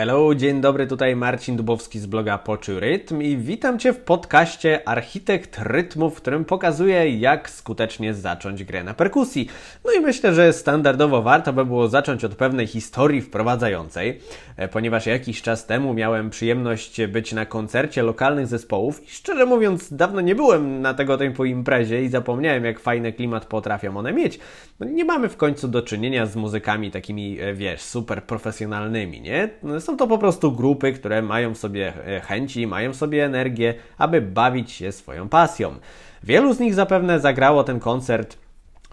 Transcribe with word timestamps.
Hello, 0.00 0.34
dzień 0.34 0.60
dobry, 0.60 0.86
tutaj 0.86 1.16
Marcin 1.16 1.56
Dubowski 1.56 1.98
z 1.98 2.06
bloga 2.06 2.38
Poczuj 2.38 2.80
Rytm 2.80 3.22
i 3.22 3.36
witam 3.36 3.78
Cię 3.78 3.92
w 3.92 3.98
podcaście 3.98 4.88
Architekt 4.88 5.58
Rytmu, 5.62 6.10
w 6.10 6.14
którym 6.14 6.44
pokazuję, 6.44 7.18
jak 7.18 7.50
skutecznie 7.50 8.14
zacząć 8.14 8.64
grę 8.64 8.84
na 8.84 8.94
perkusji. 8.94 9.48
No 9.84 9.92
i 9.92 10.00
myślę, 10.00 10.34
że 10.34 10.52
standardowo 10.52 11.22
warto 11.22 11.52
by 11.52 11.64
było 11.64 11.88
zacząć 11.88 12.24
od 12.24 12.34
pewnej 12.34 12.66
historii 12.66 13.22
wprowadzającej, 13.22 14.20
e, 14.56 14.68
ponieważ 14.68 15.06
jakiś 15.06 15.42
czas 15.42 15.66
temu 15.66 15.94
miałem 15.94 16.30
przyjemność 16.30 17.06
być 17.06 17.32
na 17.32 17.46
koncercie 17.46 18.02
lokalnych 18.02 18.46
zespołów 18.46 19.04
i 19.08 19.10
szczerze 19.10 19.46
mówiąc, 19.46 19.92
dawno 19.92 20.20
nie 20.20 20.34
byłem 20.34 20.82
na 20.82 20.94
tego 20.94 21.18
typu 21.18 21.44
imprezie 21.44 22.02
i 22.02 22.08
zapomniałem, 22.08 22.64
jak 22.64 22.80
fajny 22.80 23.12
klimat 23.12 23.46
potrafią 23.46 23.96
one 23.96 24.12
mieć. 24.12 24.38
No, 24.80 24.86
nie 24.86 25.04
mamy 25.04 25.28
w 25.28 25.36
końcu 25.36 25.68
do 25.68 25.82
czynienia 25.82 26.26
z 26.26 26.36
muzykami 26.36 26.90
takimi, 26.90 27.40
e, 27.40 27.54
wiesz, 27.54 27.80
super 27.80 28.24
profesjonalnymi, 28.24 29.20
nie? 29.20 29.48
No, 29.62 29.80
są 29.90 29.96
to 29.96 30.06
po 30.06 30.18
prostu 30.18 30.52
grupy, 30.52 30.92
które 30.92 31.22
mają 31.22 31.54
sobie 31.54 31.92
e, 32.06 32.20
chęci, 32.20 32.66
mają 32.66 32.94
sobie 32.94 33.24
energię, 33.24 33.74
aby 33.98 34.20
bawić 34.20 34.72
się 34.72 34.92
swoją 34.92 35.28
pasją. 35.28 35.74
Wielu 36.22 36.54
z 36.54 36.60
nich 36.60 36.74
zapewne 36.74 37.20
zagrało 37.20 37.64
ten 37.64 37.80
koncert 37.80 38.36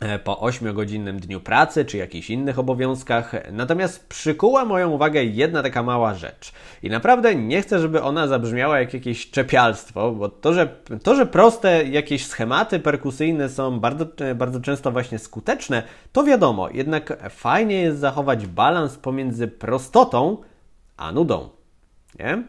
e, 0.01 0.19
po 0.19 0.33
8-godzinnym 0.33 1.19
dniu 1.19 1.39
pracy 1.39 1.85
czy 1.85 1.97
jakichś 1.97 2.29
innych 2.29 2.59
obowiązkach. 2.59 3.31
Natomiast 3.51 4.07
przykuła 4.07 4.65
moją 4.65 4.89
uwagę 4.89 5.23
jedna 5.23 5.63
taka 5.63 5.83
mała 5.83 6.13
rzecz. 6.13 6.51
I 6.83 6.89
naprawdę 6.89 7.35
nie 7.35 7.61
chcę, 7.61 7.79
żeby 7.79 8.01
ona 8.01 8.27
zabrzmiała 8.27 8.79
jak 8.79 8.93
jakieś 8.93 9.31
czepialstwo, 9.31 10.11
bo 10.11 10.29
to, 10.29 10.53
że, 10.53 10.67
to, 11.03 11.15
że 11.15 11.25
proste 11.25 11.83
jakieś 11.83 12.25
schematy 12.25 12.79
perkusyjne 12.79 13.49
są 13.49 13.79
bardzo, 13.79 14.05
e, 14.19 14.35
bardzo 14.35 14.61
często 14.61 14.91
właśnie 14.91 15.19
skuteczne, 15.19 15.83
to 16.11 16.23
wiadomo. 16.23 16.69
Jednak 16.69 17.29
fajnie 17.29 17.81
jest 17.81 17.99
zachować 17.99 18.47
balans 18.47 18.95
pomiędzy 18.97 19.47
prostotą, 19.47 20.37
a 20.97 21.11
nudą. 21.11 21.49
Nie? 22.19 22.43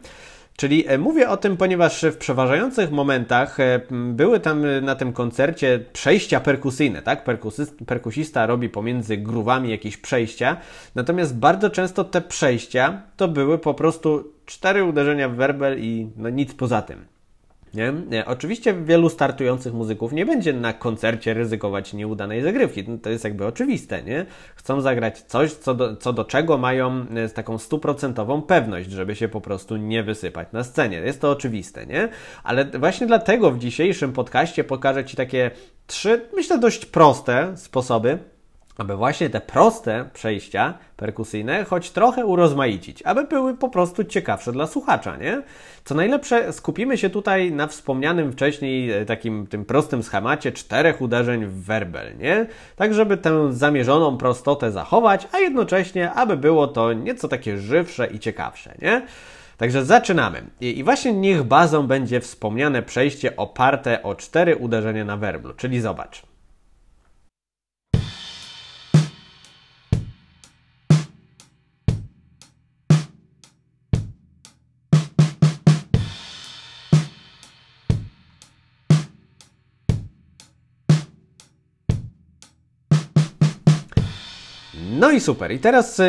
Czyli 0.59 0.87
e, 0.87 0.97
mówię 0.97 1.29
o 1.29 1.37
tym, 1.37 1.57
ponieważ 1.57 2.03
w 2.03 2.17
przeważających 2.17 2.91
momentach 2.91 3.59
e, 3.59 3.81
były 3.91 4.39
tam 4.39 4.65
e, 4.65 4.81
na 4.81 4.95
tym 4.95 5.13
koncercie 5.13 5.85
przejścia 5.93 6.39
perkusyjne, 6.39 7.01
tak? 7.01 7.25
perkusista 7.87 8.45
robi 8.45 8.69
pomiędzy 8.69 9.17
grówami 9.17 9.69
jakieś 9.69 9.97
przejścia, 9.97 10.57
natomiast 10.95 11.37
bardzo 11.37 11.69
często 11.69 12.03
te 12.03 12.21
przejścia 12.21 13.01
to 13.17 13.27
były 13.27 13.57
po 13.57 13.73
prostu 13.73 14.33
cztery 14.45 14.83
uderzenia 14.83 15.29
w 15.29 15.35
werbel 15.35 15.79
i 15.79 16.07
no 16.17 16.29
nic 16.29 16.53
poza 16.53 16.81
tym. 16.81 17.18
Nie? 17.73 18.25
Oczywiście 18.25 18.73
wielu 18.73 19.09
startujących 19.09 19.73
muzyków 19.73 20.13
nie 20.13 20.25
będzie 20.25 20.53
na 20.53 20.73
koncercie 20.73 21.33
ryzykować 21.33 21.93
nieudanej 21.93 22.41
zagrywki. 22.41 22.83
No, 22.87 22.97
to 22.97 23.09
jest 23.09 23.23
jakby 23.23 23.45
oczywiste, 23.45 24.03
nie? 24.03 24.25
Chcą 24.55 24.81
zagrać 24.81 25.21
coś, 25.21 25.53
co 25.53 25.73
do, 25.73 25.95
co 25.95 26.13
do 26.13 26.25
czego 26.25 26.57
mają 26.57 27.05
e, 27.15 27.29
taką 27.29 27.57
stuprocentową 27.57 28.41
pewność, 28.41 28.91
żeby 28.91 29.15
się 29.15 29.27
po 29.27 29.41
prostu 29.41 29.77
nie 29.77 30.03
wysypać 30.03 30.47
na 30.51 30.63
scenie. 30.63 30.97
Jest 30.97 31.21
to 31.21 31.31
oczywiste, 31.31 31.85
nie? 31.85 32.09
Ale 32.43 32.65
właśnie 32.65 33.07
dlatego 33.07 33.51
w 33.51 33.59
dzisiejszym 33.59 34.13
podcaście 34.13 34.63
pokażę 34.63 35.05
Ci 35.05 35.17
takie 35.17 35.51
trzy, 35.87 36.21
myślę, 36.35 36.59
dość 36.59 36.85
proste 36.85 37.57
sposoby, 37.57 38.19
aby 38.79 38.95
właśnie 38.95 39.29
te 39.29 39.41
proste 39.41 40.09
przejścia 40.13 40.73
perkusyjne 40.97 41.63
choć 41.63 41.91
trochę 41.91 42.25
urozmaicić, 42.25 43.03
aby 43.03 43.23
były 43.23 43.57
po 43.57 43.69
prostu 43.69 44.03
ciekawsze 44.03 44.51
dla 44.51 44.67
słuchacza, 44.67 45.17
nie? 45.17 45.41
Co 45.85 45.95
najlepsze, 45.95 46.53
skupimy 46.53 46.97
się 46.97 47.09
tutaj 47.09 47.51
na 47.51 47.67
wspomnianym 47.67 48.31
wcześniej 48.31 48.91
e, 48.91 49.05
takim 49.05 49.47
tym 49.47 49.65
prostym 49.65 50.03
schemacie 50.03 50.51
czterech 50.51 51.01
uderzeń 51.01 51.45
w 51.45 51.63
werbel, 51.63 52.17
nie? 52.17 52.45
Tak, 52.75 52.93
żeby 52.93 53.17
tę 53.17 53.53
zamierzoną 53.53 54.17
prostotę 54.17 54.71
zachować, 54.71 55.27
a 55.31 55.39
jednocześnie, 55.39 56.11
aby 56.11 56.37
było 56.37 56.67
to 56.67 56.93
nieco 56.93 57.27
takie 57.27 57.57
żywsze 57.57 58.07
i 58.07 58.19
ciekawsze, 58.19 58.75
nie? 58.81 59.01
Także 59.57 59.85
zaczynamy. 59.85 60.41
I 60.61 60.83
właśnie 60.83 61.13
niech 61.13 61.43
bazą 61.43 61.87
będzie 61.87 62.19
wspomniane 62.19 62.83
przejście 62.83 63.35
oparte 63.35 64.03
o 64.03 64.15
cztery 64.15 64.55
uderzenia 64.55 65.05
na 65.05 65.17
werblu, 65.17 65.53
czyli 65.53 65.81
zobacz. 65.81 66.28
No 84.91 85.11
i 85.11 85.19
super. 85.19 85.51
I 85.51 85.59
teraz 85.59 86.01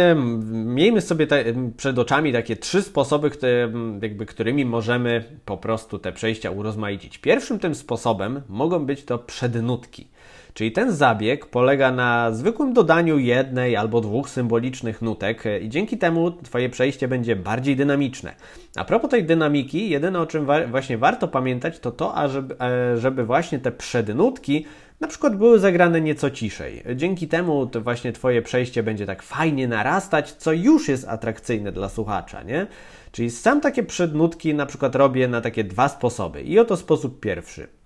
miejmy 0.51 1.01
sobie 1.01 1.27
te, 1.27 1.45
przed 1.77 1.99
oczami 1.99 2.33
takie 2.33 2.57
trzy 2.57 2.83
sposoby, 2.83 3.31
które, 3.31 3.73
jakby, 4.03 4.27
którymi 4.27 4.65
możemy 4.65 5.25
po 5.45 5.57
prostu 5.57 5.99
te 5.99 6.13
przejścia 6.13 6.51
urozmaicić. 6.51 7.19
Pierwszym 7.19 7.59
tym 7.59 7.75
sposobem 7.75 8.43
mogą 8.49 8.87
być 8.87 9.05
to 9.05 9.19
przednutki. 9.19 10.09
Czyli 10.55 10.73
ten 10.73 10.93
zabieg 10.93 11.47
polega 11.47 11.93
na 11.93 12.33
zwykłym 12.33 12.73
dodaniu 12.73 13.19
jednej 13.19 13.77
albo 13.77 14.01
dwóch 14.01 14.31
symbolicznych 14.31 15.03
nutek 15.03 15.45
i 15.63 15.69
dzięki 15.69 15.99
temu 15.99 16.31
Twoje 16.31 16.69
przejście 16.69 17.09
będzie 17.09 17.37
bardziej 17.37 17.77
dynamiczne. 17.77 18.35
A 18.77 18.85
propos 18.85 19.11
tej 19.11 19.25
dynamiki, 19.25 19.91
jedyne 19.91 20.21
o 20.21 20.27
czym 20.27 20.47
wa 20.47 20.67
właśnie 20.67 20.99
warto 20.99 21.29
pamiętać 21.29 21.79
to 21.79 21.93
to, 21.93 22.15
ażeby, 22.15 22.57
e, 22.61 22.97
żeby 22.97 23.25
właśnie 23.25 23.59
te 23.59 23.73
przednutki 23.73 24.65
na 25.01 25.09
przykład 25.09 25.37
były 25.37 25.59
zagrane 25.59 26.01
nieco 26.01 26.31
ciszej. 26.31 26.83
Dzięki 26.97 27.29
temu 27.29 27.67
to 27.67 27.81
właśnie 27.81 28.13
Twoje 28.13 28.43
przejście 28.43 28.83
będzie 28.83 29.07
tak 29.07 29.23
fajnie 29.23 29.69
narastać, 29.69 30.33
co 30.33 30.53
już 30.53 30.89
jest 30.89 31.09
atrakcyjne 31.09 31.73
dla 31.73 31.89
słuchacza, 31.89 32.43
nie? 32.43 32.67
Czyli 33.13 33.31
sam 33.31 33.61
takie 33.61 33.83
przednutki 33.83 34.55
na 34.55 34.67
przykład 34.67 34.95
robię 34.95 35.29
na 35.29 35.41
takie 35.41 35.65
dwa 35.65 35.89
sposoby. 35.89 36.43
I 36.43 36.59
oto 36.59 36.77
sposób 36.77 37.21
pierwszy. 37.21 37.80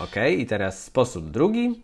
Ok, 0.00 0.16
i 0.38 0.46
teraz 0.46 0.84
sposób 0.84 1.30
drugi. 1.30 1.82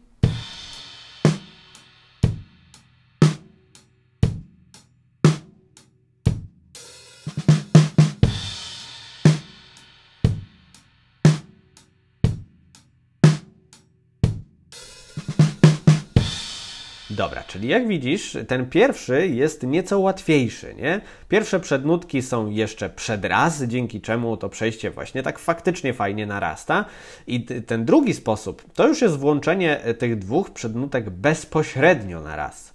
Dobra, 17.16 17.42
czyli 17.42 17.68
jak 17.68 17.88
widzisz, 17.88 18.36
ten 18.48 18.70
pierwszy 18.70 19.28
jest 19.28 19.62
nieco 19.62 19.98
łatwiejszy, 19.98 20.74
nie? 20.74 21.00
Pierwsze 21.28 21.60
przednutki 21.60 22.22
są 22.22 22.50
jeszcze 22.50 22.90
przed 22.90 23.24
raz, 23.24 23.62
dzięki 23.62 24.00
czemu 24.00 24.36
to 24.36 24.48
przejście 24.48 24.90
właśnie 24.90 25.22
tak 25.22 25.38
faktycznie 25.38 25.94
fajnie 25.94 26.26
narasta. 26.26 26.84
I 27.26 27.44
ten 27.44 27.84
drugi 27.84 28.14
sposób 28.14 28.64
to 28.74 28.88
już 28.88 29.02
jest 29.02 29.16
włączenie 29.18 29.80
tych 29.98 30.18
dwóch 30.18 30.50
przednutek 30.50 31.10
bezpośrednio 31.10 32.20
na 32.20 32.36
raz. 32.36 32.74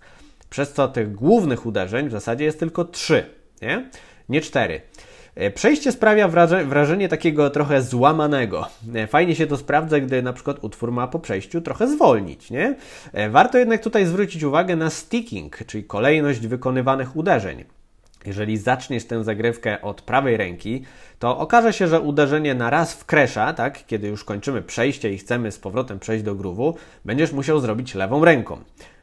Przez 0.50 0.74
co 0.74 0.88
tych 0.88 1.16
głównych 1.16 1.66
uderzeń 1.66 2.10
w 2.10 2.12
zasadzie 2.12 2.46
jest 2.46 2.60
tylko 2.60 2.86
trzy, 2.86 3.26
nie? 3.62 3.90
Nie 4.30 4.42
cztery. 4.42 4.82
E, 5.40 5.52
przejście 5.52 5.92
sprawia 5.92 6.28
wrażenie 6.66 7.10
takiego 7.10 7.50
trochę 7.50 7.82
złamanego. 7.82 8.68
E, 8.96 9.08
fajnie 9.08 9.36
się 9.36 9.48
to 9.48 9.58
sprawdza, 9.58 10.00
gdy 10.00 10.22
na 10.22 10.34
przykład 10.34 10.64
utwór 10.64 10.92
ma 10.92 11.08
po 11.08 11.20
przejściu 11.20 11.62
trochę 11.62 11.88
zwolnić, 11.88 12.52
nie? 12.52 12.76
E, 13.14 13.30
warto 13.30 13.58
jednak 13.58 13.84
tutaj 13.84 14.06
zwrócić 14.06 14.44
uwagę 14.44 14.76
na 14.76 14.90
sticking, 14.90 15.58
czyli 15.68 15.84
kolejność 15.84 16.48
wykonywanych 16.48 17.16
uderzeń. 17.16 17.64
Jeżeli 18.26 18.58
zaczniesz 18.58 19.06
tę 19.06 19.24
zagrywkę 19.24 19.82
od 19.82 20.02
prawej 20.02 20.38
ręki, 20.38 20.84
to 21.20 21.38
okaże 21.38 21.74
się, 21.74 21.88
że 21.88 22.02
uderzenie 22.02 22.56
na 22.56 22.70
raz 22.70 22.94
w 22.94 23.06
kresza, 23.06 23.54
tak, 23.54 23.86
kiedy 23.86 24.08
już 24.08 24.24
kończymy 24.24 24.62
przejście 24.62 25.14
i 25.14 25.18
chcemy 25.18 25.52
z 25.52 25.60
powrotem 25.60 26.00
przejść 26.00 26.24
do 26.24 26.36
groove'u, 26.36 26.74
będziesz 27.06 27.32
musiał 27.32 27.60
zrobić 27.60 27.96
lewą 27.96 28.26
ręką. 28.26 28.58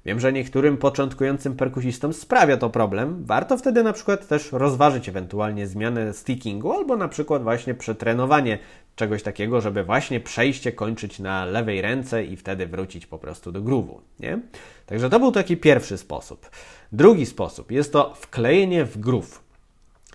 Wiem, 0.06 0.20
że 0.20 0.32
niektórym 0.32 0.76
początkującym 0.76 1.56
perkusistom 1.56 2.12
sprawia 2.12 2.56
to 2.56 2.70
problem. 2.70 3.24
Warto 3.24 3.56
wtedy 3.56 3.82
na 3.82 3.92
przykład 3.92 4.28
też 4.28 4.52
rozważyć 4.52 5.08
ewentualnie 5.08 5.66
zmianę 5.66 6.14
stickingu 6.14 6.72
albo 6.72 6.96
na 6.96 7.08
przykład 7.08 7.42
właśnie 7.42 7.74
przetrenowanie 7.74 8.58
czegoś 8.96 9.22
takiego, 9.22 9.60
żeby 9.60 9.84
właśnie 9.84 10.20
przejście 10.20 10.72
kończyć 10.72 11.18
na 11.18 11.44
lewej 11.44 11.80
ręce 11.80 12.24
i 12.24 12.36
wtedy 12.36 12.66
wrócić 12.66 13.06
po 13.06 13.18
prostu 13.18 13.52
do 13.52 13.62
groove'u, 13.62 13.98
nie? 14.20 14.40
Także 14.86 15.10
to 15.10 15.20
był 15.20 15.32
taki 15.32 15.56
pierwszy 15.56 15.98
sposób. 15.98 16.50
Drugi 16.92 17.26
sposób 17.26 17.70
jest 17.70 17.92
to 17.92 18.14
wklejenie 18.14 18.84
w 18.84 18.98
groove. 18.98 19.45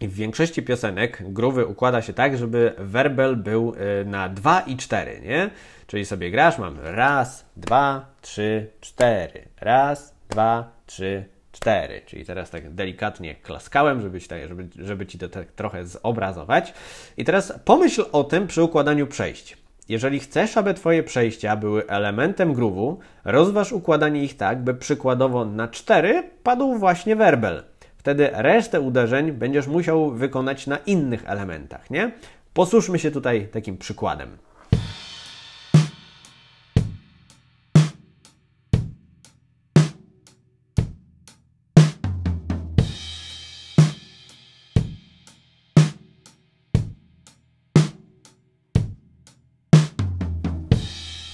W 0.08 0.14
większości 0.14 0.64
piosenek 0.64 1.24
groove'y 1.34 1.70
układa 1.70 2.02
się 2.02 2.14
tak, 2.14 2.38
żeby 2.38 2.74
werbel 2.78 3.36
był 3.36 3.74
y, 4.02 4.06
na 4.06 4.30
2 4.30 4.62
i 4.62 4.78
4, 4.78 5.22
nie? 5.22 5.50
Czyli 5.88 6.06
sobie 6.06 6.32
grasz, 6.32 6.58
mam 6.58 6.80
raz, 6.84 7.46
dwa, 7.58 8.06
trzy, 8.22 8.68
cztery. 8.82 9.48
Raz, 9.62 10.16
dwa, 10.30 10.72
trzy, 10.86 11.26
cztery. 11.52 12.02
Czyli 12.06 12.26
teraz 12.26 12.50
tak 12.50 12.74
delikatnie 12.74 13.36
klaskałem, 13.36 14.02
żeby, 14.02 14.20
tak, 14.20 14.48
żeby, 14.48 14.68
żeby 14.76 15.06
Ci 15.06 15.18
to 15.18 15.30
tak 15.30 15.52
trochę 15.52 15.86
zobrazować. 15.86 16.74
I 17.18 17.26
teraz 17.26 17.54
pomyśl 17.66 18.06
o 18.12 18.24
tym 18.24 18.48
przy 18.48 18.64
układaniu 18.64 19.08
przejść. 19.08 19.58
Jeżeli 19.90 20.20
chcesz, 20.20 20.58
aby 20.58 20.74
Twoje 20.74 21.04
przejścia 21.04 21.56
były 21.56 21.88
elementem 21.88 22.54
groove'u, 22.54 22.98
rozważ 23.26 23.72
układanie 23.72 24.24
ich 24.24 24.38
tak, 24.38 24.64
by 24.64 24.74
przykładowo 24.74 25.46
na 25.46 25.68
4 25.68 26.24
padł 26.44 26.78
właśnie 26.78 27.16
werbel. 27.16 27.71
Wtedy 28.02 28.30
resztę 28.34 28.82
uderzeń 28.82 29.32
będziesz 29.32 29.68
musiał 29.68 30.12
wykonać 30.12 30.68
na 30.68 30.78
innych 30.78 31.24
elementach, 31.30 31.90
nie? 31.90 32.12
Posłuszmy 32.54 33.00
się 33.00 33.12
tutaj 33.12 33.48
takim 33.48 33.78
przykładem. 33.78 34.38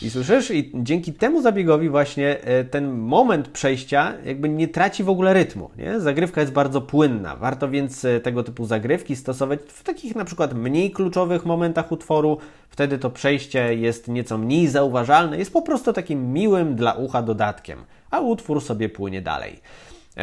I 0.08 0.12
słyszysz? 0.12 0.52
I 0.52 0.72
dzięki 0.74 1.14
temu 1.14 1.42
zabiegowi 1.42 1.90
właśnie 1.90 2.42
e, 2.42 2.64
ten 2.64 2.98
moment 2.98 3.48
przejścia 3.48 4.14
jakby 4.26 4.50
nie 4.50 4.68
traci 4.68 5.04
w 5.04 5.10
ogóle 5.10 5.34
rytmu. 5.34 5.70
Nie? 5.78 6.00
Zagrywka 6.00 6.42
jest 6.42 6.54
bardzo 6.54 6.82
płynna. 6.82 7.36
Warto 7.36 7.70
więc 7.70 8.06
e, 8.06 8.20
tego 8.20 8.44
typu 8.44 8.66
zagrywki 8.66 9.16
stosować 9.16 9.60
w 9.68 9.84
takich 9.84 10.16
na 10.16 10.26
przykład 10.26 10.54
mniej 10.54 10.92
kluczowych 10.92 11.46
momentach 11.46 11.92
utworu. 11.92 12.38
Wtedy 12.70 12.98
to 12.98 13.10
przejście 13.10 13.76
jest 13.76 14.08
nieco 14.08 14.38
mniej 14.38 14.68
zauważalne, 14.68 15.38
jest 15.38 15.54
po 15.54 15.62
prostu 15.62 15.94
takim 15.94 16.34
miłym 16.34 16.76
dla 16.76 16.94
ucha 16.94 17.22
dodatkiem, 17.22 17.80
a 18.12 18.20
utwór 18.20 18.62
sobie 18.62 18.90
płynie 18.90 19.22
dalej. 19.22 19.60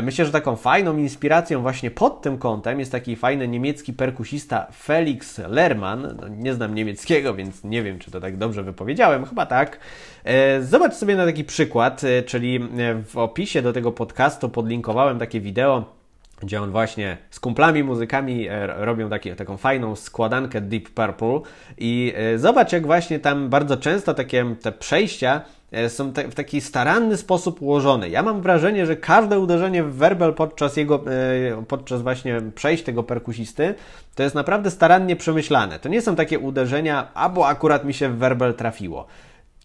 Myślę, 0.03 0.25
że 0.25 0.33
taką 0.33 0.57
fajną 0.57 0.97
inspiracją 0.97 1.63
właśnie 1.63 1.91
pod 1.91 2.23
tym 2.23 2.39
kątem 2.39 2.81
jest 2.81 2.93
taki 2.93 3.17
fajny 3.17 3.49
niemiecki 3.49 3.93
perkusista 3.93 4.67
Felix 4.73 5.39
Lerman. 5.39 6.17
No, 6.21 6.29
nie 6.29 6.55
znam 6.55 6.75
niemieckiego, 6.75 7.35
więc 7.35 7.65
nie 7.65 7.83
wiem, 7.83 7.99
czy 7.99 8.11
to 8.11 8.21
tak 8.21 8.37
dobrze 8.37 8.63
wypowiedziałem. 8.63 9.27
Chyba 9.27 9.47
tak. 9.47 9.79
E, 10.25 10.63
zobacz 10.63 10.95
sobie 10.95 11.17
na 11.17 11.25
taki 11.25 11.45
przykład, 11.45 12.05
e, 12.05 12.23
czyli 12.23 12.57
e, 12.57 13.03
w 13.05 13.19
opisie 13.19 13.63
do 13.63 13.73
tego 13.73 13.93
podcastu 13.93 14.49
podlinkowałem 14.49 15.19
takie 15.19 15.41
wideo 15.41 15.94
gdzie 16.41 16.63
on 16.63 16.71
właśnie 16.71 17.17
z 17.31 17.41
kumplami 17.41 17.85
muzykami 17.85 18.49
robią 18.77 19.11
taki, 19.11 19.37
taką 19.37 19.57
fajną 19.57 19.97
składankę 19.97 20.61
Deep 20.61 20.91
Purple 20.91 21.41
i 21.79 22.15
zobacz 22.37 22.73
jak 22.73 22.87
właśnie 22.87 23.21
tam 23.21 23.49
bardzo 23.49 23.77
często 23.77 24.15
takie 24.15 24.55
te 24.63 24.73
przejścia 24.73 25.41
E, 25.75 25.91
są 25.91 26.13
te, 26.13 26.29
w 26.29 26.35
taki 26.35 26.61
staranny 26.61 27.17
sposób 27.17 27.63
ułożone. 27.63 28.09
Ja 28.09 28.23
mam 28.23 28.43
wrażenie, 28.43 28.87
że 28.87 28.97
każde 28.97 29.39
uderzenie 29.39 29.85
w 29.85 29.95
werbel 29.95 30.35
podczas 30.35 30.77
jego, 30.77 31.05
e, 31.07 31.65
podczas 31.69 32.03
właśnie 32.03 32.41
przejść 32.55 32.85
tego 32.85 33.03
perkusisty, 33.03 33.75
to 34.15 34.23
jest 34.23 34.35
naprawdę 34.35 34.71
starannie 34.71 35.17
przemyślane. 35.17 35.79
To 35.79 35.89
nie 35.89 36.03
są 36.03 36.17
takie 36.17 36.39
uderzenia, 36.39 37.15
albo 37.15 37.49
akurat 37.49 37.85
mi 37.85 37.95
się 37.95 38.09
w 38.09 38.17
werbel 38.17 38.55
trafiło. 38.55 39.07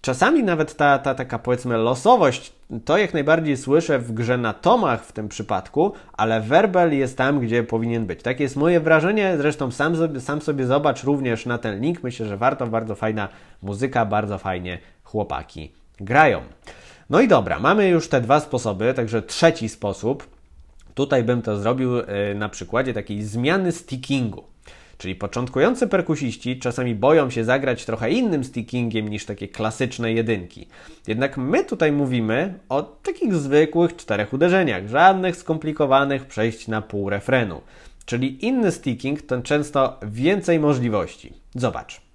Czasami 0.02 0.44
nawet 0.44 0.76
ta, 0.76 1.00
ta 1.00 1.16
taka 1.16 1.40
powiedzmy 1.40 1.78
losowość, 1.78 2.54
to 2.86 2.98
jak 2.98 3.14
najbardziej 3.14 3.58
słyszę 3.58 4.00
w 4.00 4.12
grze 4.12 4.38
na 4.38 4.54
tomach 4.54 5.06
w 5.06 5.12
tym 5.12 5.30
przypadku, 5.30 5.94
ale 6.14 6.42
werbel 6.42 6.98
jest 6.98 7.18
tam, 7.18 7.40
gdzie 7.40 7.64
powinien 7.64 8.06
być. 8.06 8.24
Takie 8.24 8.44
jest 8.44 8.56
moje 8.56 8.80
wrażenie, 8.80 9.34
zresztą 9.38 9.72
sam 9.72 9.96
sobie, 9.96 10.20
sam 10.20 10.42
sobie 10.42 10.66
zobacz 10.66 11.04
również 11.04 11.46
na 11.46 11.58
ten 11.58 11.82
link. 11.82 12.04
Myślę, 12.04 12.26
że 12.26 12.38
warto, 12.38 12.68
bardzo 12.68 12.96
fajna 12.96 13.30
muzyka, 13.62 14.06
bardzo 14.06 14.38
fajnie 14.38 14.80
chłopaki 15.04 15.74
grają. 16.00 16.42
No 17.10 17.22
i 17.22 17.28
dobra, 17.28 17.60
mamy 17.60 17.88
już 17.88 18.10
te 18.10 18.22
dwa 18.22 18.40
sposoby, 18.40 18.94
także 18.94 19.22
trzeci 19.22 19.70
sposób. 19.70 20.28
Tutaj 20.94 21.24
bym 21.24 21.42
to 21.42 21.58
zrobił 21.58 22.00
e, 22.00 22.06
na 22.36 22.50
przykładzie 22.50 22.94
takiej 22.94 23.24
zmiany 23.24 23.72
stickingu. 23.72 24.44
Czyli 25.00 25.16
początkujący 25.16 25.88
perkusiści 25.88 26.60
czasami 26.60 26.96
boją 26.96 27.30
się 27.30 27.44
zagrać 27.44 27.86
trochę 27.86 28.12
innym 28.12 28.44
stickingiem 28.44 29.10
niż 29.10 29.26
takie 29.26 29.48
klasyczne 29.48 30.14
jedynki. 30.14 30.68
Jednak 31.08 31.38
my 31.38 31.64
tutaj 31.64 31.92
mówimy 31.92 32.60
o 32.70 32.82
takich 32.84 33.36
zwykłych 33.36 33.96
czterech 33.96 34.34
uderzeniach, 34.34 34.88
żadnych 34.88 35.36
skomplikowanych 35.36 36.26
przejść 36.26 36.68
na 36.68 36.82
pół 36.82 37.10
refrenu. 37.10 37.62
Czyli 38.06 38.46
inny 38.46 38.72
sticking 38.72 39.22
to 39.22 39.42
często 39.42 40.00
więcej 40.04 40.60
możliwości. 40.60 41.34
Zobacz. 41.56 42.09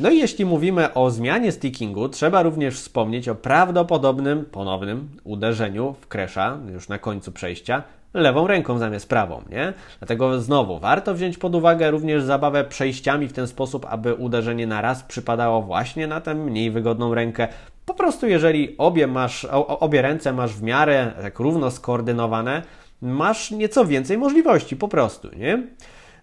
No 0.00 0.10
i 0.10 0.18
jeśli 0.18 0.44
mówimy 0.44 0.94
o 0.94 1.10
zmianie 1.10 1.52
stickingu, 1.52 2.08
trzeba 2.08 2.42
również 2.42 2.74
wspomnieć 2.74 3.28
o 3.28 3.34
prawdopodobnym 3.34 4.44
ponownym 4.44 5.08
uderzeniu 5.24 5.94
w 6.00 6.08
kresza 6.08 6.58
już 6.72 6.88
na 6.88 6.98
końcu 6.98 7.32
przejścia 7.32 7.82
lewą 8.14 8.46
ręką 8.46 8.78
zamiast 8.78 9.08
prawą, 9.08 9.42
nie? 9.50 9.72
Dlatego 9.98 10.40
znowu 10.40 10.78
warto 10.78 11.14
wziąć 11.14 11.38
pod 11.38 11.54
uwagę 11.54 11.90
również 11.90 12.22
zabawę 12.22 12.64
przejściami 12.64 13.28
w 13.28 13.32
ten 13.32 13.46
sposób, 13.46 13.86
aby 13.88 14.14
uderzenie 14.14 14.66
na 14.66 14.80
raz 14.80 15.02
przypadało 15.02 15.62
właśnie 15.62 16.06
na 16.06 16.20
tę 16.20 16.34
mniej 16.34 16.70
wygodną 16.70 17.14
rękę. 17.14 17.48
Po 17.86 17.94
prostu 17.94 18.26
jeżeli 18.26 18.78
obie, 18.78 19.06
masz, 19.06 19.44
obie 19.66 20.02
ręce 20.02 20.32
masz 20.32 20.52
w 20.52 20.62
miarę 20.62 21.12
tak 21.22 21.38
równo 21.38 21.70
skoordynowane, 21.70 22.62
masz 23.02 23.50
nieco 23.50 23.84
więcej 23.84 24.18
możliwości 24.18 24.76
po 24.76 24.88
prostu, 24.88 25.28
nie? 25.36 25.62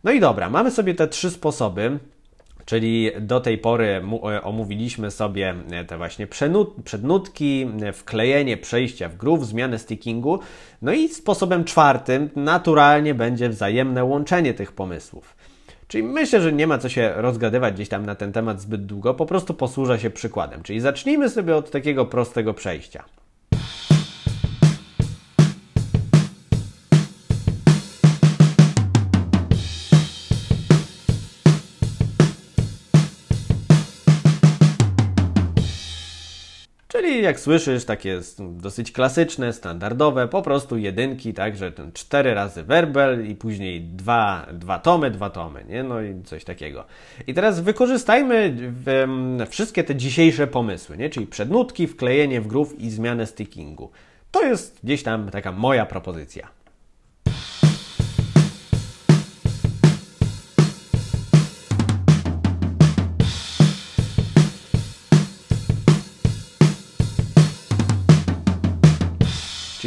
No 0.03 0.11
i 0.11 0.19
dobra, 0.19 0.49
mamy 0.49 0.71
sobie 0.71 0.95
te 0.95 1.07
trzy 1.07 1.31
sposoby. 1.31 1.99
Czyli 2.67 3.11
do 3.19 3.39
tej 3.39 3.57
pory 3.57 3.85
e, 3.85 4.43
omówiliśmy 4.43 5.11
sobie 5.11 5.55
e, 5.71 5.85
te 5.85 5.97
właśnie 5.97 6.27
przednutki, 6.83 7.67
e, 7.81 7.93
wklejenie 7.93 8.57
przejścia 8.57 9.09
w 9.09 9.17
groove, 9.17 9.45
zmianę 9.45 9.79
stickingu. 9.79 10.39
No 10.81 10.93
i 10.93 11.09
sposobem 11.09 11.63
czwartym 11.63 12.29
naturalnie 12.35 13.15
będzie 13.15 13.49
wzajemne 13.49 14.03
łączenie 14.03 14.53
tych 14.53 14.71
pomysłów. 14.71 15.35
Czyli 15.87 16.03
myślę, 16.03 16.41
że 16.41 16.53
nie 16.53 16.67
ma 16.67 16.77
co 16.77 16.89
się 16.89 17.13
rozgadywać 17.15 17.73
gdzieś 17.73 17.89
tam 17.89 18.05
na 18.05 18.15
ten 18.15 18.31
temat 18.31 18.61
zbyt 18.61 18.85
długo, 18.85 19.13
po 19.13 19.25
prostu 19.25 19.53
posłużę 19.53 19.99
się 19.99 20.09
przykładem. 20.09 20.63
Czyli 20.63 20.79
zacznijmy 20.79 21.29
sobie 21.29 21.55
od 21.55 21.71
takiego 21.71 22.05
prostego 22.05 22.53
przejścia. 22.53 23.03
Jak 37.27 37.39
słyszysz, 37.39 37.85
takie 37.85 38.19
dosyć 38.39 38.91
klasyczne, 38.91 39.53
standardowe, 39.53 40.27
po 40.27 40.41
prostu 40.41 40.77
jedynki, 40.77 41.33
tak, 41.33 41.57
że 41.57 41.71
ten 41.71 41.91
cztery 41.91 42.33
razy 42.33 42.63
werbel 42.63 43.27
i 43.27 43.35
później 43.35 43.81
dwa, 43.81 44.47
dwa 44.53 44.79
tomy, 44.79 45.11
dwa 45.11 45.29
tomy, 45.29 45.65
nie? 45.69 45.83
No 45.83 46.01
i 46.01 46.23
coś 46.23 46.43
takiego. 46.43 46.85
I 47.27 47.33
teraz 47.33 47.59
wykorzystajmy 47.59 48.57
wszystkie 49.49 49.83
te 49.83 49.95
dzisiejsze 49.95 50.47
pomysły, 50.47 50.97
nie? 50.97 51.09
Czyli 51.09 51.27
przednutki, 51.27 51.87
wklejenie 51.87 52.41
w 52.41 52.47
groove 52.47 52.79
i 52.79 52.89
zmianę 52.89 53.25
stickingu. 53.25 53.91
To 54.31 54.43
jest 54.43 54.79
gdzieś 54.83 55.03
tam 55.03 55.29
taka 55.29 55.51
moja 55.51 55.85
propozycja. 55.85 56.56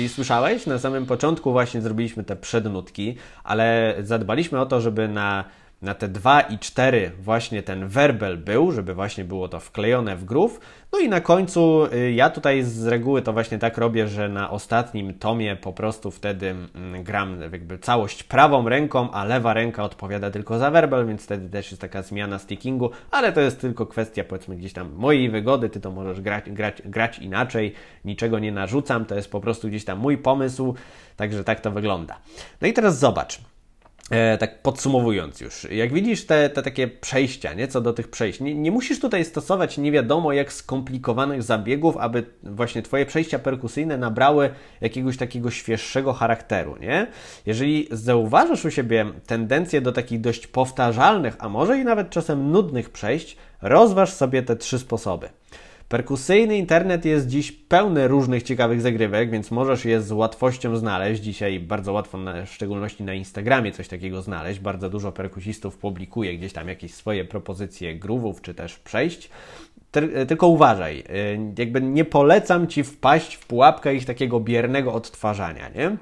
Czyli 0.00 0.08
słyszałeś, 0.08 0.66
na 0.66 0.78
samym 0.78 1.06
początku 1.06 1.52
właśnie 1.52 1.80
zrobiliśmy 1.80 2.24
te 2.24 2.36
przednutki, 2.36 3.16
ale 3.44 3.94
zadbaliśmy 4.02 4.60
o 4.60 4.66
to, 4.66 4.80
żeby 4.80 5.08
na 5.08 5.44
na 5.82 5.94
te 5.94 6.08
2 6.08 6.40
i 6.40 6.58
4 6.58 7.12
właśnie 7.18 7.62
ten 7.62 7.88
werbel 7.88 8.38
był, 8.38 8.72
żeby 8.72 8.94
właśnie 8.94 9.24
było 9.24 9.48
to 9.48 9.60
wklejone 9.60 10.16
w 10.16 10.24
groove. 10.24 10.60
No 10.92 10.98
i 10.98 11.08
na 11.08 11.20
końcu 11.20 11.86
y, 11.92 12.12
ja 12.12 12.30
tutaj 12.30 12.62
z 12.62 12.86
reguły 12.86 13.22
to 13.22 13.32
właśnie 13.32 13.58
tak 13.58 13.78
robię, 13.78 14.08
że 14.08 14.28
na 14.28 14.50
ostatnim 14.50 15.14
tomie 15.14 15.56
po 15.56 15.72
prostu 15.72 16.10
wtedy 16.10 16.48
mm, 16.74 17.04
gram 17.04 17.40
jakby 17.52 17.78
całość 17.78 18.22
prawą 18.22 18.68
ręką, 18.68 19.10
a 19.10 19.24
lewa 19.24 19.54
ręka 19.54 19.84
odpowiada 19.84 20.30
tylko 20.30 20.58
za 20.58 20.70
werbel, 20.70 21.06
więc 21.06 21.24
wtedy 21.24 21.50
też 21.50 21.70
jest 21.70 21.80
taka 21.80 22.02
zmiana 22.02 22.38
stickingu, 22.38 22.90
ale 23.10 23.32
to 23.32 23.40
jest 23.40 23.60
tylko 23.60 23.86
kwestia 23.86 24.24
powiedzmy 24.24 24.56
gdzieś 24.56 24.72
tam 24.72 24.92
mojej 24.94 25.30
wygody, 25.30 25.68
ty 25.68 25.80
to 25.80 25.90
możesz 25.90 26.20
grać, 26.20 26.50
grać, 26.50 26.82
grać 26.84 27.18
inaczej, 27.18 27.74
niczego 28.04 28.38
nie 28.38 28.52
narzucam, 28.52 29.04
to 29.04 29.14
jest 29.14 29.30
po 29.30 29.40
prostu 29.40 29.68
gdzieś 29.68 29.84
tam 29.84 29.98
mój 29.98 30.18
pomysł, 30.18 30.74
także 31.16 31.44
tak 31.44 31.60
to 31.60 31.70
wygląda. 31.70 32.18
No 32.60 32.68
i 32.68 32.72
teraz 32.72 32.98
zobacz. 32.98 33.40
E, 34.10 34.38
tak 34.38 34.62
podsumowując 34.62 35.40
już, 35.40 35.66
jak 35.70 35.92
widzisz 35.92 36.26
te, 36.26 36.50
te 36.50 36.62
takie 36.62 36.88
przejścia, 36.88 37.54
nie, 37.54 37.68
co 37.68 37.80
do 37.80 37.92
tych 37.92 38.08
przejść, 38.08 38.40
nie, 38.40 38.54
nie, 38.54 38.70
musisz 38.70 39.00
tutaj 39.00 39.24
stosować 39.24 39.78
nie 39.78 39.92
wiadomo 39.92 40.32
jak 40.32 40.52
skomplikowanych 40.52 41.42
zabiegów, 41.42 41.96
aby 41.96 42.24
właśnie 42.42 42.82
Twoje 42.82 43.06
przejścia 43.06 43.38
perkusyjne 43.38 43.98
nabrały 43.98 44.50
jakiegoś 44.80 45.16
takiego 45.16 45.50
świeższego 45.50 46.12
charakteru, 46.12 46.76
nie? 46.76 47.06
Jeżeli 47.46 47.88
zauważasz 47.90 48.64
u 48.64 48.70
siebie 48.70 49.06
tendencję 49.26 49.80
do 49.80 49.92
takich 49.92 50.20
dość 50.20 50.46
powtarzalnych, 50.46 51.36
a 51.38 51.48
może 51.48 51.78
i 51.78 51.84
nawet 51.84 52.10
czasem 52.10 52.50
nudnych 52.50 52.90
przejść, 52.90 53.36
rozważ 53.62 54.12
sobie 54.12 54.42
te 54.42 54.56
trzy 54.56 54.78
sposoby. 54.78 55.28
Perkusyjny 55.90 56.58
internet 56.58 57.04
jest 57.04 57.26
dziś 57.26 57.52
pełny 57.52 58.08
różnych 58.08 58.42
ciekawych 58.42 58.80
zagrywek, 58.80 59.30
więc 59.30 59.50
możesz 59.50 59.84
je 59.84 60.02
z 60.02 60.12
łatwością 60.12 60.76
znaleźć. 60.76 61.22
Dzisiaj 61.22 61.60
bardzo 61.60 61.92
łatwo, 61.92 62.18
na, 62.18 62.46
w 62.46 62.52
szczególności 62.52 63.04
na 63.04 63.14
Instagramie, 63.14 63.72
coś 63.72 63.88
takiego 63.88 64.22
znaleźć. 64.22 64.60
Bardzo 64.60 64.90
dużo 64.90 65.12
perkusistów 65.12 65.78
publikuje 65.78 66.38
gdzieś 66.38 66.52
tam 66.52 66.68
jakieś 66.68 66.94
swoje 66.94 67.24
propozycje 67.24 67.96
groovów 67.96 68.42
czy 68.42 68.54
też 68.54 68.78
przejść. 68.78 69.30
Tylko 70.28 70.48
uważaj, 70.48 70.98
y, 70.98 71.04
jakby 71.58 71.80
nie 71.80 72.04
polecam 72.04 72.66
Ci 72.66 72.82
wpaść 72.84 73.34
w 73.34 73.46
pułapkę 73.46 73.94
ich 73.94 74.04
takiego 74.04 74.40
biernego 74.40 74.92
odtwarzania, 74.92 75.68
nie? 75.68 75.96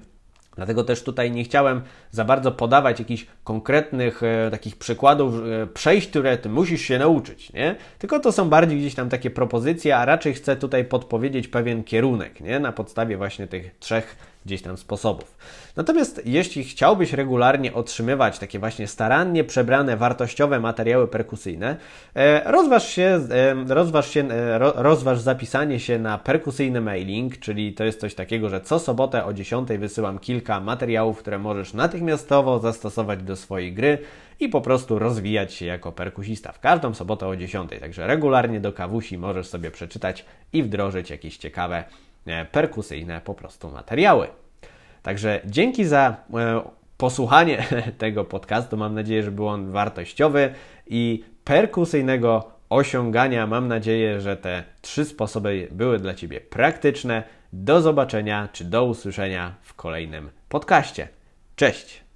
Dlatego 0.56 0.84
też 0.84 1.02
tutaj 1.02 1.30
nie 1.30 1.44
chciałem 1.44 1.82
za 2.10 2.24
bardzo 2.24 2.52
podawać 2.52 2.98
jakichś 2.98 3.26
konkretnych 3.44 4.22
e, 4.22 4.50
takich 4.50 4.76
przykładów 4.76 5.34
e, 5.34 5.66
przejść, 5.66 6.08
które 6.08 6.38
ty 6.38 6.48
musisz 6.48 6.82
się 6.82 6.98
nauczyć, 6.98 7.52
nie? 7.52 7.76
Tylko 7.98 8.20
to 8.20 8.32
są 8.32 8.48
bardziej 8.48 8.78
gdzieś 8.78 8.94
tam 8.94 9.08
takie 9.08 9.30
propozycje, 9.30 9.96
a 9.96 10.04
raczej 10.04 10.34
chcę 10.34 10.56
tutaj 10.56 10.84
podpowiedzieć 10.84 11.48
pewien 11.48 11.84
kierunek, 11.84 12.40
nie? 12.40 12.60
Na 12.60 12.72
podstawie 12.72 13.16
właśnie 13.16 13.46
tych 13.46 13.78
trzech 13.78 14.16
gdzieś 14.48 14.62
tam 14.62 14.76
sposobów. 14.76 15.36
Natomiast 15.76 16.22
jeśli 16.24 16.64
chciałbyś 16.64 17.12
regularnie 17.12 17.74
otrzymywać 17.74 18.38
takie 18.38 18.58
właśnie 18.58 18.86
starannie 18.86 19.44
przebrane, 19.44 19.96
wartościowe 19.96 20.60
materiały 20.60 21.08
perkusyjne, 21.08 21.76
e, 22.14 22.52
rozważ 22.52 22.88
się, 22.88 23.20
e, 23.30 23.74
rozważ, 23.74 24.10
się, 24.10 24.28
e, 24.30 24.58
rozważ 24.58 25.20
zapisanie 25.20 25.80
się 25.80 25.98
na 25.98 26.18
perkusyjny 26.18 26.80
mailing, 26.80 27.38
czyli 27.38 27.72
to 27.72 27.84
jest 27.84 28.00
coś 28.00 28.14
takiego, 28.14 28.48
że 28.48 28.60
co 28.60 28.78
sobotę 28.78 29.24
o 29.24 29.32
10 29.32 29.78
wysyłam 29.78 30.18
kilka 30.18 30.60
materiałów, 30.60 31.18
które 31.18 31.38
możesz 31.38 31.74
natychmiastowo 32.00 32.58
zastosować 32.58 33.22
do 33.22 33.36
swojej 33.36 33.72
gry 33.72 33.98
i 34.40 34.48
po 34.48 34.60
prostu 34.60 34.98
rozwijać 34.98 35.54
się 35.54 35.66
jako 35.66 35.92
perkusista 35.92 36.52
w 36.52 36.60
każdą 36.60 36.94
sobotę 36.94 37.26
o 37.26 37.36
10. 37.36 37.70
Także 37.80 38.06
regularnie 38.06 38.60
do 38.60 38.72
kawusi 38.72 39.18
możesz 39.18 39.48
sobie 39.48 39.70
przeczytać 39.70 40.24
i 40.52 40.62
wdrożyć 40.62 41.10
jakieś 41.10 41.36
ciekawe 41.36 41.84
E, 42.28 42.44
perkusyjne 42.44 43.20
po 43.20 43.34
prostu 43.34 43.70
materiały. 43.70 44.28
Także 45.02 45.40
dzięki 45.44 45.84
za 45.84 46.16
e, 46.34 46.60
posłuchanie 46.96 47.66
tego 47.98 48.24
podcastu. 48.24 48.76
Mam 48.76 48.94
nadzieję, 48.94 49.22
że 49.22 49.30
był 49.30 49.48
on 49.48 49.70
wartościowy 49.70 50.54
i 50.86 51.24
perkusyjnego 51.44 52.50
osiągania. 52.70 53.46
Mam 53.46 53.68
nadzieję, 53.68 54.20
że 54.20 54.36
te 54.36 54.64
trzy 54.80 55.04
sposoby 55.04 55.68
były 55.70 55.98
dla 55.98 56.14
Ciebie 56.14 56.40
praktyczne. 56.40 57.22
Do 57.52 57.80
zobaczenia 57.80 58.48
czy 58.52 58.64
do 58.64 58.84
usłyszenia 58.84 59.54
w 59.62 59.74
kolejnym 59.74 60.30
podcaście. 60.48 61.08
Cześć! 61.58 62.07